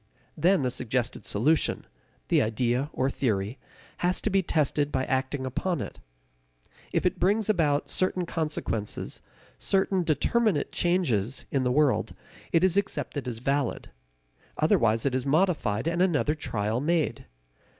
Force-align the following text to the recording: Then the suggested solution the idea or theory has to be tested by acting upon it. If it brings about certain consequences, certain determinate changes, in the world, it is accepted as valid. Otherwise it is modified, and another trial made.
Then 0.35 0.63
the 0.63 0.71
suggested 0.71 1.27
solution 1.27 1.85
the 2.29 2.41
idea 2.41 2.89
or 2.91 3.07
theory 3.07 3.59
has 3.97 4.19
to 4.21 4.31
be 4.31 4.41
tested 4.41 4.91
by 4.91 5.05
acting 5.05 5.45
upon 5.45 5.79
it. 5.79 5.99
If 6.91 7.05
it 7.05 7.19
brings 7.19 7.51
about 7.51 7.87
certain 7.87 8.25
consequences, 8.25 9.21
certain 9.59 10.01
determinate 10.03 10.71
changes, 10.71 11.45
in 11.51 11.61
the 11.63 11.71
world, 11.71 12.15
it 12.51 12.63
is 12.63 12.77
accepted 12.77 13.27
as 13.27 13.37
valid. 13.37 13.91
Otherwise 14.57 15.05
it 15.05 15.13
is 15.13 15.23
modified, 15.27 15.87
and 15.87 16.01
another 16.01 16.33
trial 16.33 16.79
made. 16.81 17.27